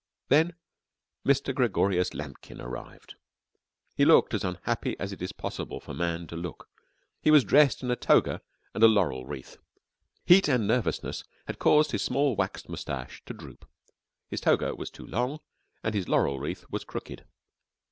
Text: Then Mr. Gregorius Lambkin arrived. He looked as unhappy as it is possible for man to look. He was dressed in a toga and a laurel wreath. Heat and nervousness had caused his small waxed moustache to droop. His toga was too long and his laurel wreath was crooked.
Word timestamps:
Then 0.29 0.55
Mr. 1.23 1.53
Gregorius 1.53 2.15
Lambkin 2.15 2.59
arrived. 2.59 3.13
He 3.95 4.03
looked 4.03 4.33
as 4.33 4.43
unhappy 4.43 4.99
as 4.99 5.13
it 5.13 5.21
is 5.21 5.31
possible 5.31 5.79
for 5.79 5.93
man 5.93 6.25
to 6.25 6.35
look. 6.35 6.67
He 7.21 7.29
was 7.29 7.43
dressed 7.43 7.83
in 7.83 7.91
a 7.91 7.95
toga 7.95 8.41
and 8.73 8.81
a 8.83 8.87
laurel 8.87 9.27
wreath. 9.27 9.57
Heat 10.25 10.47
and 10.47 10.65
nervousness 10.65 11.23
had 11.45 11.59
caused 11.59 11.91
his 11.91 12.01
small 12.01 12.35
waxed 12.35 12.67
moustache 12.67 13.21
to 13.27 13.33
droop. 13.35 13.69
His 14.27 14.41
toga 14.41 14.73
was 14.75 14.89
too 14.89 15.05
long 15.05 15.37
and 15.83 15.93
his 15.93 16.09
laurel 16.09 16.39
wreath 16.39 16.65
was 16.71 16.83
crooked. 16.83 17.25